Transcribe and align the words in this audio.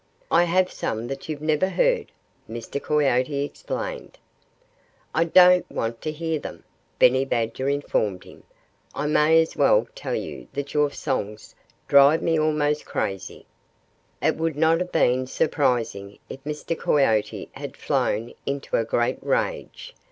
"I 0.31 0.45
have 0.45 0.71
some 0.71 1.05
that 1.09 1.29
you've 1.29 1.43
never 1.43 1.69
heard," 1.69 2.11
Mr. 2.49 2.81
Coyote 2.81 3.43
explained. 3.45 4.17
"I 5.13 5.25
don't 5.25 5.69
want 5.69 6.01
to 6.01 6.11
hear 6.11 6.39
them," 6.39 6.63
Benny 6.97 7.23
Badger 7.23 7.69
informed 7.69 8.23
him. 8.23 8.41
"I 8.95 9.05
may 9.05 9.39
as 9.39 9.55
well 9.55 9.87
tell 9.93 10.15
you 10.15 10.47
that 10.53 10.73
your 10.73 10.89
songs 10.89 11.53
drive 11.87 12.23
me 12.23 12.39
almost 12.39 12.83
crazy." 12.83 13.45
It 14.23 14.37
would 14.37 14.55
not 14.55 14.79
have 14.79 14.91
been 14.91 15.27
surprising 15.27 16.17
if 16.29 16.43
Mr. 16.45 16.75
Coyote 16.75 17.49
had 17.51 17.77
flown 17.77 18.33
into 18.43 18.77
a 18.77 18.83
great 18.83 19.19
rage. 19.21 19.93